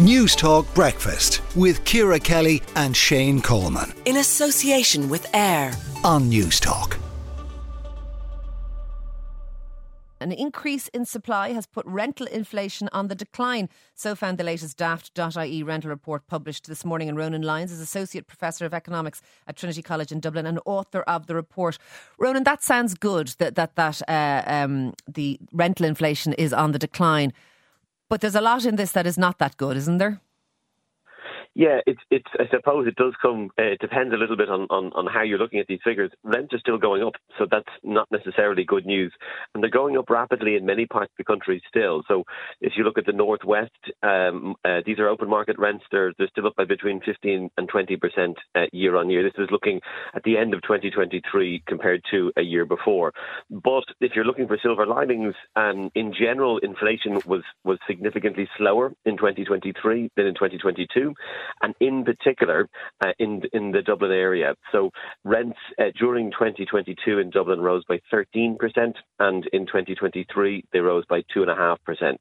[0.00, 3.94] News Talk Breakfast with Ciara Kelly and Shane Coleman.
[4.06, 5.70] In association with AIR
[6.02, 6.98] on News Talk.
[10.18, 13.68] An increase in supply has put rental inflation on the decline.
[13.94, 17.08] So found the latest daft.ie rental report published this morning.
[17.08, 21.02] And Ronan Lyons is Associate Professor of Economics at Trinity College in Dublin and author
[21.02, 21.78] of the report.
[22.18, 26.80] Ronan, that sounds good that, that, that uh, um, the rental inflation is on the
[26.80, 27.32] decline.
[28.14, 30.20] But there's a lot in this that is not that good, isn't there?
[31.54, 32.26] Yeah, it's it's.
[32.38, 33.50] I suppose it does come.
[33.56, 36.10] Uh, it depends a little bit on, on, on how you're looking at these figures.
[36.24, 39.12] Rents are still going up, so that's not necessarily good news,
[39.54, 42.02] and they're going up rapidly in many parts of the country still.
[42.08, 42.24] So
[42.60, 43.70] if you look at the northwest,
[44.02, 45.84] um, uh, these are open market rents.
[45.92, 49.22] They're they're still up by between 15 and 20 percent uh, year on year.
[49.22, 49.80] This is looking
[50.12, 53.12] at the end of 2023 compared to a year before.
[53.48, 58.92] But if you're looking for silver linings, um, in general, inflation was was significantly slower
[59.04, 61.14] in 2023 than in 2022
[61.62, 62.68] and in particular
[63.04, 64.54] uh, in in the Dublin area.
[64.72, 64.90] So
[65.24, 68.56] rents uh, during 2022 in Dublin rose by 13%,
[69.18, 71.76] and in 2023 they rose by 2.5%.
[72.00, 72.18] And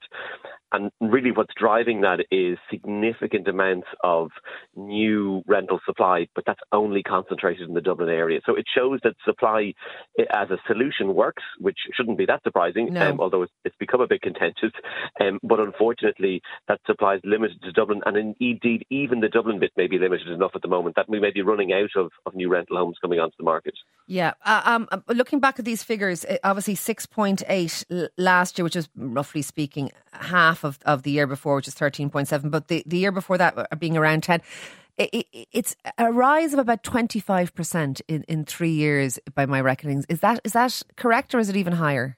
[0.99, 4.29] really, what's driving that is significant amounts of
[4.75, 8.39] new rental supply, but that's only concentrated in the Dublin area.
[8.45, 9.73] So it shows that supply
[10.19, 13.11] eh, as a solution works, which shouldn't be that surprising, no.
[13.11, 14.71] um, although it's, it's, become a bit contentious.
[15.19, 19.71] Um, but unfortunately, that supply is limited to Dublin, and indeed, even the Dublin bit
[19.75, 22.33] may be limited enough at the moment that we may be running out of, of
[22.33, 23.73] new rental homes coming onto the market.
[24.07, 24.33] Yeah.
[24.45, 28.89] Uh, um, uh, looking back at these figures, eh, obviously 6.8 last year, which is
[28.95, 33.11] roughly speaking half of, of the year before, which is 13.7, but the, the year
[33.11, 34.41] before that uh, being around 10.
[34.95, 40.05] It, it, it's a rise of about 25% in, in three years by my reckonings.
[40.07, 42.17] Is that is that correct or is it even higher?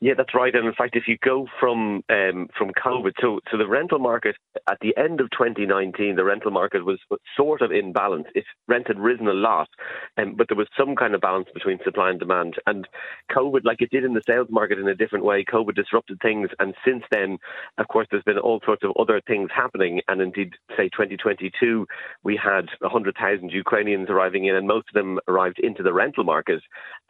[0.00, 0.54] Yeah, that's right.
[0.54, 4.36] And in fact, if you go from um, from COVID, so so the rental market
[4.70, 6.98] at the end of 2019, the rental market was,
[7.36, 8.26] sort of in balance.
[8.34, 9.68] It rent had risen a lot,
[10.16, 12.54] um, but there was some kind of balance between supply and demand.
[12.66, 12.86] And
[13.32, 16.48] COVID, like it did in the sales market in a different way, COVID disrupted things.
[16.58, 17.38] And since then,
[17.78, 20.00] of course, there's been all sorts of other things happening.
[20.08, 21.86] And indeed, say 2022,
[22.22, 26.62] we had 100,000 Ukrainians arriving in, and most of them arrived into the rental market.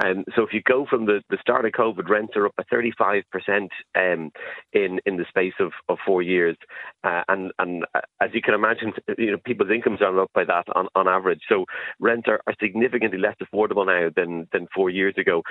[0.03, 2.65] And so if you go from the, the start of COVID, rents are up by
[2.83, 4.31] 35% um,
[4.72, 6.56] in in the space of, of four years,
[7.05, 10.44] uh, and and uh, as you can imagine, you know people's incomes are up by
[10.44, 11.41] that on, on average.
[11.49, 11.65] So
[12.00, 15.43] rents are, are significantly less affordable now than than four years ago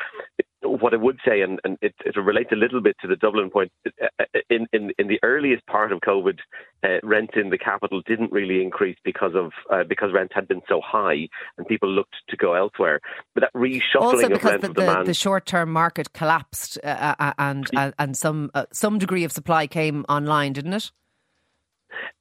[0.64, 3.50] what I would say, and, and it, it relates a little bit to the Dublin
[3.50, 6.40] point, uh, in, in, in the earliest part of COVID,
[6.84, 10.62] uh, rent in the capital didn't really increase because of uh, because rent had been
[10.68, 13.00] so high and people looked to go elsewhere.
[13.36, 17.34] But that reshuffling also because of the, the, the short term market collapsed uh, uh
[17.38, 20.92] and and some uh, some degree of supply came online, didn't it?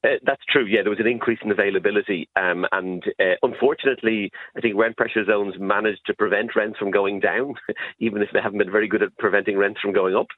[0.05, 0.67] Uh, that's true.
[0.67, 5.25] Yeah, there was an increase in availability, um, and uh, unfortunately, I think rent pressure
[5.25, 7.55] zones managed to prevent rents from going down,
[7.99, 10.29] even if they haven't been very good at preventing rents from going up.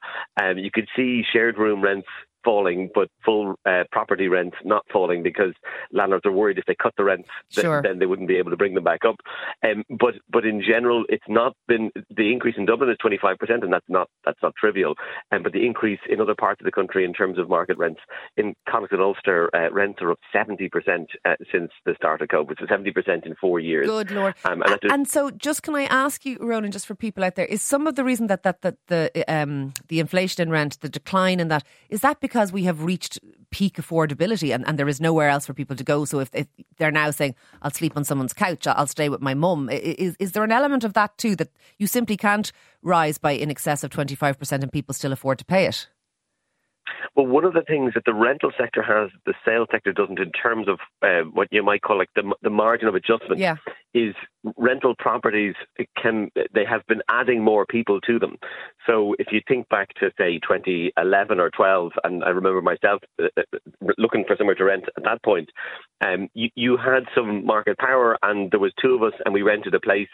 [0.41, 2.07] Um, you could see shared room rents
[2.43, 5.53] falling, but full uh, property rents not falling because
[5.91, 7.81] landlords are worried if they cut the rents, sure.
[7.81, 9.15] then they wouldn't be able to bring them back up.
[9.63, 13.63] Um, but but in general, it's not been the increase in Dublin is 25 percent,
[13.63, 14.95] and that's not that's not trivial.
[15.31, 18.01] Um, but the increase in other parts of the country in terms of market rents
[18.37, 22.29] in Connacht and Ulster, uh, rents are up 70 percent uh, since the start of
[22.29, 23.87] COVID, so 70 percent in four years.
[23.87, 24.35] Good lord!
[24.45, 27.45] Um, and, and, so, just can I ask you, Ronan, just for people out there,
[27.45, 30.89] is some of the reason that that, that the um, the inflation in rent, the
[30.89, 33.17] decline in that, is that because because we have reached
[33.49, 36.05] peak affordability and, and there is nowhere else for people to go.
[36.05, 36.45] So if, if
[36.77, 40.33] they're now saying, I'll sleep on someone's couch, I'll stay with my mum, is, is
[40.33, 42.51] there an element of that too that you simply can't
[42.83, 45.87] rise by in excess of 25% and people still afford to pay it?
[47.15, 50.31] Well, one of the things that the rental sector has, the sales sector doesn't, in
[50.31, 53.55] terms of uh, what you might call like the, the margin of adjustment, yeah.
[53.95, 54.13] is
[54.57, 55.55] rental properties
[56.01, 58.37] can they have been adding more people to them.
[58.87, 63.27] So if you think back to say 2011 or 12, and I remember myself uh,
[63.37, 63.57] uh,
[63.97, 65.49] looking for somewhere to rent at that point,
[66.01, 69.41] um, you, you had some market power, and there was two of us, and we
[69.41, 70.07] rented a place,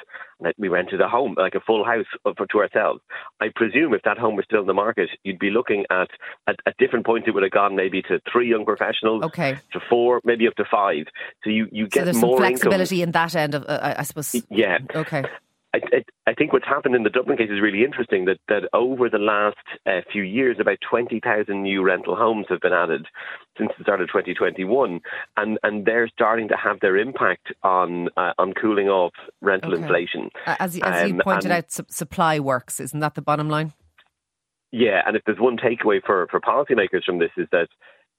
[0.57, 3.01] we rented a home, like a full house for, to ourselves.
[3.39, 6.09] I presume if that home was still in the market, you'd be looking at
[6.47, 7.27] at, at different points.
[7.27, 10.65] It would have gone maybe to three young professionals, okay, to four, maybe up to
[10.69, 11.05] five.
[11.43, 13.09] So you you get so there's more some flexibility income.
[13.09, 14.14] in that end of uh, I suppose.
[14.49, 14.79] Yeah.
[14.93, 15.23] Okay.
[15.75, 18.25] I, I, I, think what's happened in the Dublin case is really interesting.
[18.25, 22.61] That that over the last uh, few years, about twenty thousand new rental homes have
[22.61, 23.07] been added
[23.57, 25.01] since the start of 2021,
[25.37, 29.81] and and they're starting to have their impact on uh, on cooling off rental okay.
[29.81, 30.29] inflation.
[30.45, 32.79] As, as um, you pointed out, su- supply works.
[32.79, 33.73] Isn't that the bottom line?
[34.71, 37.67] Yeah, and if there's one takeaway for for policymakers from this is that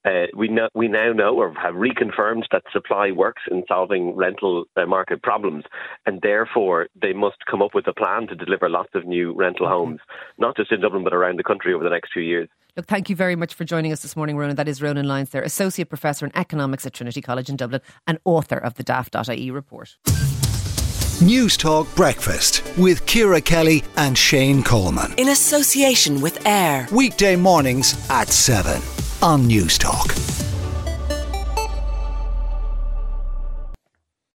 [0.07, 4.65] Uh, we know, we now know or have reconfirmed that supply works in solving rental
[4.77, 5.65] uh, market problems,
[6.07, 9.67] and therefore they must come up with a plan to deliver lots of new rental
[9.67, 9.99] homes,
[10.39, 12.49] not just in Dublin but around the country over the next few years.
[12.77, 14.55] Look, thank you very much for joining us this morning, Ronan.
[14.57, 18.19] That is Ronan Lyons, there, Associate Professor in Economics at Trinity College in Dublin and
[18.25, 19.97] author of the Daft.ie report.
[21.23, 25.15] News Talk Breakfast with Ciara Kelly and Shane Coleman.
[25.17, 26.87] In association with AIR.
[26.93, 28.83] Weekday mornings at 7
[29.23, 30.36] on News Talk.